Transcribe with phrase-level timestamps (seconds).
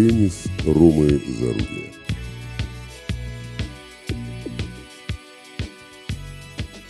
[0.00, 1.92] Теннис Ромы Зарубия.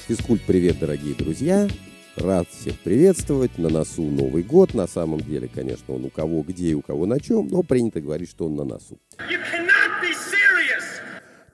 [0.07, 1.67] Физкульт, привет, дорогие друзья!
[2.15, 3.59] Рад всех приветствовать.
[3.59, 4.75] На носу Новый год.
[4.75, 8.01] На самом деле, конечно, он у кого где и у кого на чем, но принято
[8.01, 9.01] говорить, что он на носу.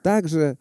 [0.02, 0.58] Также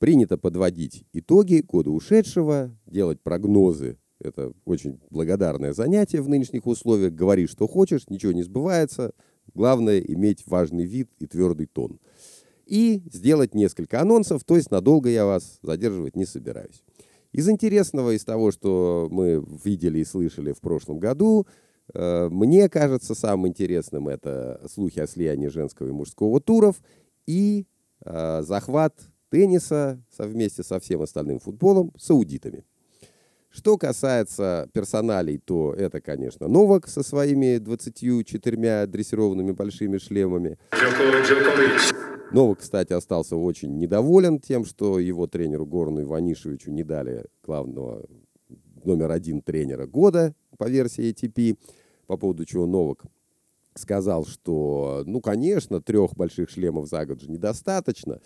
[0.00, 3.96] принято подводить итоги года ушедшего, делать прогнозы.
[4.18, 7.12] Это очень благодарное занятие в нынешних условиях.
[7.12, 9.12] Говори, что хочешь, ничего не сбывается.
[9.54, 11.98] Главное– иметь важный вид и твердый тон.
[12.66, 16.82] И сделать несколько анонсов, то есть надолго я вас задерживать не собираюсь.
[17.32, 21.46] Из интересного, из того, что мы видели и слышали в прошлом году,
[21.94, 26.76] э, мне кажется, самым интересным это слухи о слиянии женского и мужского туров
[27.26, 27.66] и
[28.04, 28.94] э, захват
[29.30, 32.64] тенниса совместе со всем остальным футболом саудитами.
[33.56, 40.58] Что касается персоналей, то это, конечно, Новак со своими 24 дрессированными большими шлемами.
[42.32, 48.04] Новак, кстати, остался очень недоволен тем, что его тренеру Горну Иванишевичу не дали главного
[48.84, 51.56] номер один тренера года по версии ATP,
[52.06, 53.04] по поводу чего Новак
[53.74, 58.20] сказал, что, ну, конечно, трех больших шлемов за год же недостаточно,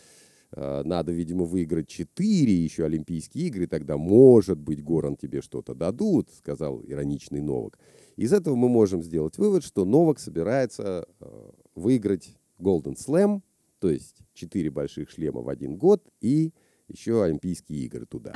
[0.54, 6.82] надо, видимо, выиграть четыре еще Олимпийские игры, тогда, может быть, Горан тебе что-то дадут, сказал
[6.84, 7.78] ироничный Новак.
[8.16, 13.42] Из этого мы можем сделать вывод, что Новак собирается э, выиграть Golden Slam,
[13.78, 16.52] то есть четыре больших шлема в один год и
[16.88, 18.34] еще Олимпийские игры туда.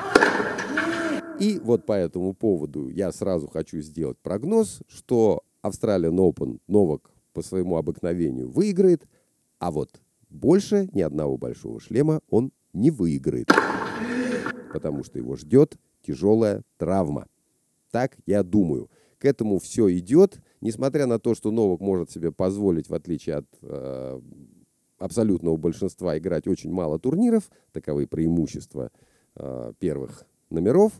[1.41, 7.43] И вот по этому поводу я сразу хочу сделать прогноз, что Australian Open Новак по
[7.43, 9.07] своему обыкновению выиграет,
[9.59, 10.01] а вот
[10.35, 13.49] больше ни одного большого шлема он не выиграет,
[14.73, 17.29] потому что его ждет тяжелая травма.
[17.91, 18.91] Так я думаю.
[19.19, 23.47] К этому все идет, несмотря на то, что Новак может себе позволить, в отличие от
[23.63, 24.21] э,
[24.99, 28.91] абсолютного большинства, играть очень мало турниров, таковы преимущества
[29.37, 30.93] э, первых номеров.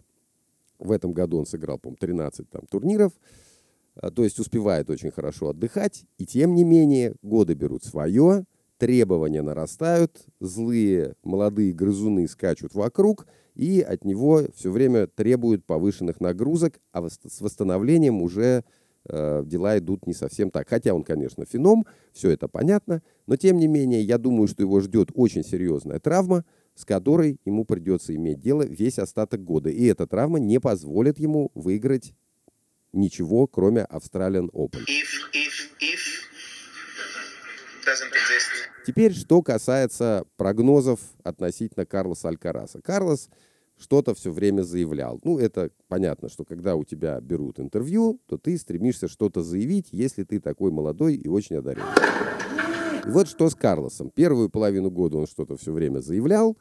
[0.79, 3.13] В этом году он сыграл, по-моему, 13 там, турниров,
[3.97, 8.47] э, то есть успевает очень хорошо отдыхать, и тем не менее годы берут свое,
[8.85, 16.79] требования нарастают, злые молодые грызуны скачут вокруг, и от него все время требуют повышенных нагрузок,
[16.93, 18.63] а с восстановлением уже
[19.09, 20.69] э, дела идут не совсем так.
[20.69, 24.81] Хотя он, конечно, феном, все это понятно, но тем не менее я думаю, что его
[24.81, 26.45] ждет очень серьезная травма,
[26.75, 29.71] с которой ему придется иметь дело весь остаток года.
[29.71, 32.13] И эта травма не позволит ему выиграть
[32.93, 34.85] ничего, кроме Australian Open.
[38.87, 42.81] Теперь, что касается прогнозов относительно Карлоса Алькараса.
[42.81, 43.29] Карлос
[43.79, 45.21] что-то все время заявлял.
[45.25, 50.23] Ну, это понятно, что когда у тебя берут интервью, то ты стремишься что-то заявить, если
[50.23, 51.89] ты такой молодой и очень одаренный.
[53.07, 54.11] И вот что с Карлосом.
[54.11, 56.57] Первую половину года он что-то все время заявлял,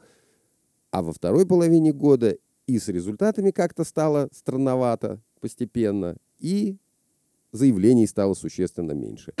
[0.90, 2.36] а во второй половине года
[2.66, 6.76] и с результатами как-то стало странновато постепенно, и
[7.52, 9.34] заявлений стало существенно меньше.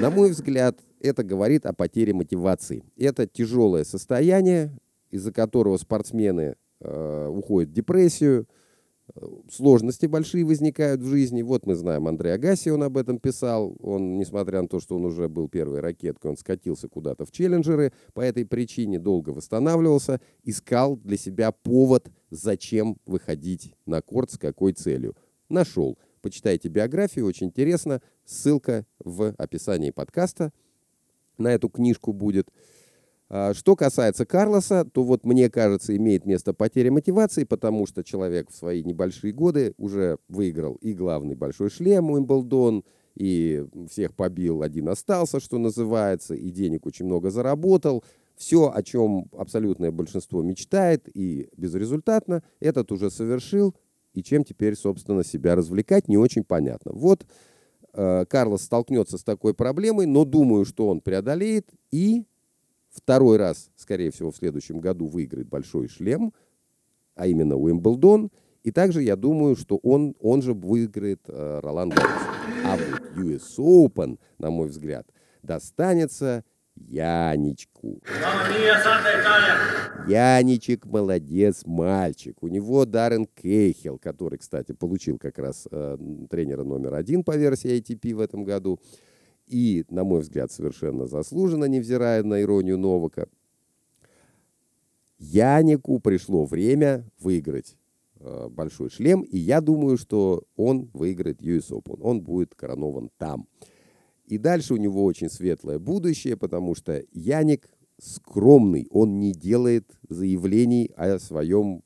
[0.00, 2.84] На мой взгляд, это говорит о потере мотивации.
[2.96, 4.78] Это тяжелое состояние,
[5.10, 8.46] из-за которого спортсмены э, уходят в депрессию,
[9.50, 11.42] сложности большие возникают в жизни.
[11.42, 13.76] Вот мы знаем, Андрей Агаси, он об этом писал.
[13.80, 17.92] Он, несмотря на то, что он уже был первой ракеткой, он скатился куда-то в челленджеры.
[18.14, 24.72] По этой причине долго восстанавливался, искал для себя повод, зачем выходить на корт, с какой
[24.72, 25.16] целью.
[25.48, 25.98] Нашел.
[26.24, 28.00] Почитайте биографию, очень интересно.
[28.24, 30.54] Ссылка в описании подкаста
[31.36, 32.48] на эту книжку будет.
[33.28, 38.48] А, что касается Карлоса, то вот мне кажется, имеет место потеря мотивации, потому что человек
[38.48, 44.88] в свои небольшие годы уже выиграл и главный большой шлем Уимблдон, и всех побил, один
[44.88, 48.02] остался, что называется, и денег очень много заработал.
[48.34, 53.74] Все, о чем абсолютное большинство мечтает и безрезультатно, этот уже совершил,
[54.14, 56.92] и чем теперь, собственно, себя развлекать, не очень понятно.
[56.94, 57.26] Вот
[57.92, 62.24] э, Карлос столкнется с такой проблемой, но думаю, что он преодолеет и
[62.90, 66.32] второй раз, скорее всего, в следующем году выиграет большой шлем,
[67.16, 68.30] а именно Уимблдон.
[68.62, 72.22] И также я думаю, что он, он же выиграет э, Ролан Гаррис.
[72.64, 75.06] А вот US Open, на мой взгляд,
[75.42, 76.44] достанется
[76.76, 78.00] Яничку.
[80.08, 82.42] Яничек молодец мальчик.
[82.42, 85.96] У него Даррен Кейхел, который, кстати, получил как раз э,
[86.30, 88.80] тренера номер один по версии ATP в этом году.
[89.46, 93.26] И, на мой взгляд, совершенно заслуженно, невзирая на иронию Новака.
[95.18, 97.76] Янику пришло время выиграть
[98.20, 101.98] э, большой шлем, и я думаю, что он выиграет US Open.
[102.02, 103.46] Он будет коронован там.
[104.26, 107.68] И дальше у него очень светлое будущее, потому что Яник
[108.00, 111.82] скромный, он не делает заявлений о своем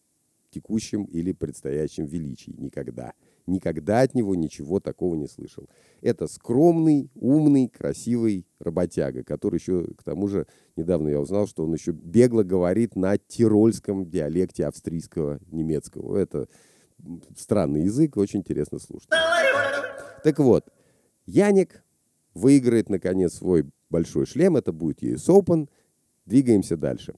[0.51, 3.13] текущем или предстоящем величии никогда.
[3.47, 5.69] Никогда от него ничего такого не слышал.
[6.03, 10.47] Это скромный, умный, красивый работяга, который еще, к тому же,
[10.77, 16.17] недавно я узнал, что он еще бегло говорит на тирольском диалекте австрийского немецкого.
[16.17, 16.49] Это
[17.37, 19.09] странный язык, очень интересно слушать.
[20.23, 20.67] Так вот,
[21.27, 21.83] Яник
[22.35, 24.57] выиграет, наконец, свой большой шлем.
[24.57, 25.69] Это будет US Open.
[26.27, 27.15] Двигаемся дальше.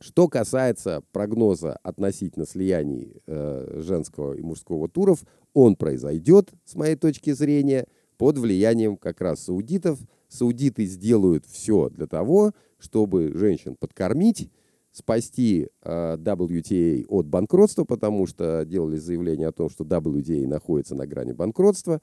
[0.00, 5.24] Что касается прогноза относительно слияний э, женского и мужского туров,
[5.54, 7.86] он произойдет, с моей точки зрения,
[8.16, 9.98] под влиянием как раз саудитов.
[10.28, 14.50] Саудиты сделают все для того, чтобы женщин подкормить,
[14.92, 21.06] спасти э, WTA от банкротства, потому что делали заявление о том, что WTA находится на
[21.06, 22.00] грани банкротства,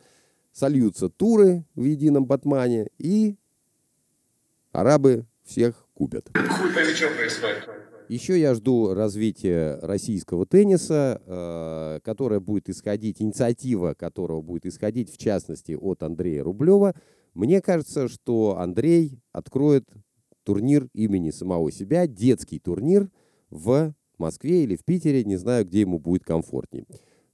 [0.51, 3.36] сольются туры в едином батмане, и
[4.71, 6.30] арабы всех купят.
[6.33, 7.69] Хуй происходит.
[8.12, 15.18] Еще я жду развития российского тенниса, э, которое будет исходить, инициатива которого будет исходить, в
[15.18, 16.94] частности, от Андрея Рублева.
[17.33, 19.86] Мне кажется, что Андрей откроет
[20.44, 23.09] турнир имени самого себя, детский турнир
[23.50, 26.86] в Москве или в Питере, не знаю, где ему будет комфортнее.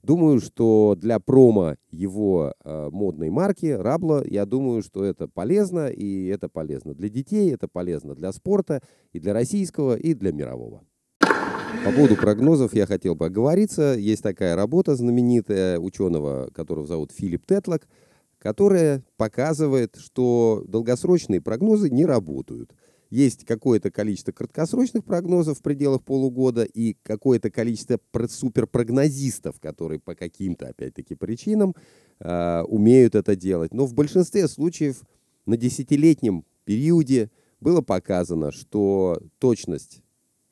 [0.02, 6.26] Думаю, что для промо его э, модной марки Рабла, я думаю, что это полезно, и
[6.26, 8.80] это полезно для детей, это полезно для спорта,
[9.12, 10.84] и для российского, и для мирового.
[11.84, 13.94] По поводу прогнозов я хотел бы оговориться.
[13.98, 17.86] Есть такая работа знаменитая ученого, которого зовут Филипп Тетлок,
[18.38, 22.72] которая показывает, что долгосрочные прогнозы не работают–
[23.10, 30.68] есть какое-то количество краткосрочных прогнозов в пределах полугода и какое-то количество суперпрогнозистов, которые по каким-то,
[30.68, 31.74] опять-таки, причинам
[32.20, 33.72] э, умеют это делать.
[33.72, 35.02] Но в большинстве случаев
[35.46, 40.02] на десятилетнем периоде было показано, что точность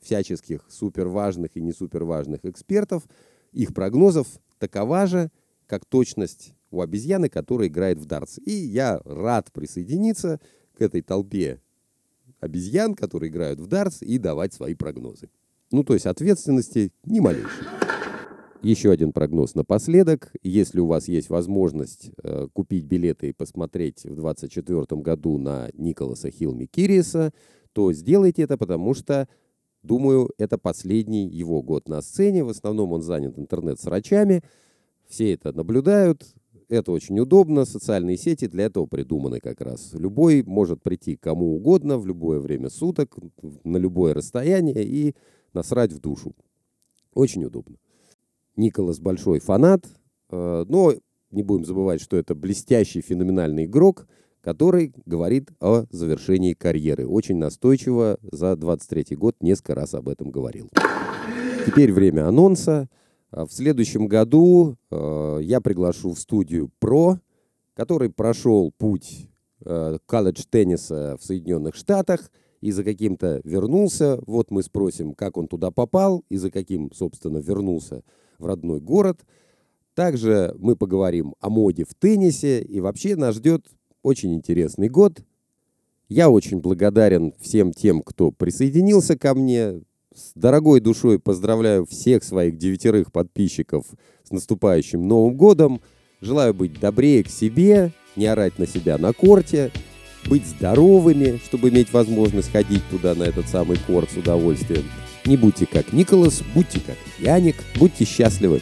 [0.01, 3.05] всяческих суперважных и не суперважных экспертов,
[3.53, 4.27] их прогнозов
[4.59, 5.31] такова же,
[5.67, 8.39] как точность у обезьяны, которая играет в дартс.
[8.45, 10.41] И я рад присоединиться
[10.75, 11.61] к этой толпе
[12.41, 15.29] обезьян, которые играют в дартс, и давать свои прогнозы.
[15.71, 17.67] Ну, то есть ответственности ни малейшей.
[18.63, 20.33] Еще один прогноз напоследок.
[20.43, 26.31] Если у вас есть возможность э, купить билеты и посмотреть в 2024 году на Николаса
[26.31, 27.33] Хилми Кириса,
[27.73, 29.29] то сделайте это, потому что,
[29.83, 32.43] думаю, это последний его год на сцене.
[32.43, 34.43] В основном он занят интернет-срачами.
[35.07, 36.25] Все это наблюдают,
[36.69, 39.93] это очень удобно, социальные сети для этого придуманы как раз.
[39.93, 43.17] Любой может прийти кому угодно в любое время суток,
[43.65, 45.15] на любое расстояние и
[45.53, 46.35] насрать в душу.
[47.15, 47.77] Очень удобно.
[48.57, 49.87] Николас большой фанат,
[50.31, 50.95] э, но
[51.31, 54.07] не будем забывать, что это блестящий, феноменальный игрок,
[54.41, 57.07] который говорит о завершении карьеры.
[57.07, 60.71] Очень настойчиво за 23 год несколько раз об этом говорил.
[61.67, 62.89] Теперь время анонса.
[63.37, 67.21] А в следующем году э, я приглашу в студию Про,
[67.75, 69.29] который прошел путь
[69.63, 72.31] э, колледж-тенниса в Соединенных Штатах
[72.63, 74.19] и за каким-то вернулся.
[74.27, 78.03] Вот мы спросим, как он туда попал и за каким, собственно, вернулся
[78.39, 79.21] в родной город.
[79.93, 83.67] Также мы поговорим о моде в теннисе, и вообще нас ждет
[84.03, 85.21] очень интересный год.
[86.09, 89.83] Я очень благодарен всем тем, кто присоединился ко мне.
[90.17, 93.85] С дорогой душой поздравляю всех своих девятерых подписчиков
[94.25, 95.83] с наступающим Новым годом.
[96.23, 99.71] Желаю быть добрее к себе, не орать на себя на корте,
[100.25, 104.85] быть здоровыми, чтобы иметь возможность ходить туда, на этот самый корт с удовольствием.
[105.27, 108.61] Не будьте как Николас, будьте как Яник, будьте счастливы.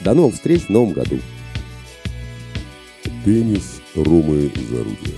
[0.00, 1.18] До новых встреч в новом году.
[3.22, 5.14] Теннис, румы, зарудье.